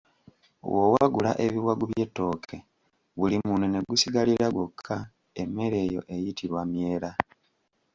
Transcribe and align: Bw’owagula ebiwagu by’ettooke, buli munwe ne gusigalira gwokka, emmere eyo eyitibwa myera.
Bw’owagula 0.69 1.31
ebiwagu 1.45 1.83
by’ettooke, 1.91 2.57
buli 3.17 3.35
munwe 3.45 3.65
ne 3.69 3.79
gusigalira 3.89 4.47
gwokka, 4.55 4.97
emmere 5.41 5.77
eyo 5.87 6.01
eyitibwa 6.13 6.61
myera. 6.71 7.11